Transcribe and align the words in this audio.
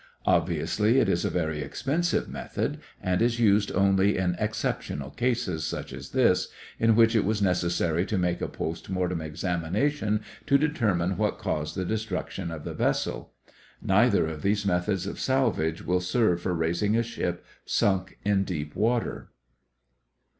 Obviously, 0.25 0.97
it 0.99 1.07
is 1.07 1.23
a 1.25 1.29
very 1.29 1.61
expensive 1.61 2.27
method 2.27 2.79
and 3.03 3.21
is 3.21 3.39
used 3.39 3.71
only 3.73 4.17
in 4.17 4.35
exceptional 4.39 5.11
cases, 5.11 5.63
such 5.63 5.93
as 5.93 6.09
this, 6.09 6.47
in 6.79 6.95
which 6.95 7.15
it 7.15 7.23
was 7.23 7.39
necessary 7.39 8.03
to 8.07 8.17
make 8.17 8.41
a 8.41 8.47
post 8.47 8.89
mortem 8.89 9.21
examination 9.21 10.21
to 10.47 10.57
determine 10.57 11.17
what 11.17 11.37
caused 11.37 11.75
the 11.77 11.85
destruction 11.85 12.49
of 12.49 12.63
the 12.63 12.73
vessel. 12.73 13.33
Neither 13.79 14.25
of 14.25 14.41
these 14.41 14.65
methods 14.65 15.05
of 15.05 15.19
salvage 15.19 15.85
will 15.85 16.01
serve 16.01 16.41
for 16.41 16.55
raising 16.55 16.95
a 16.97 17.03
ship 17.03 17.45
sunk 17.63 18.17
in 18.25 18.43
deep 18.43 18.75
water. 18.75 19.29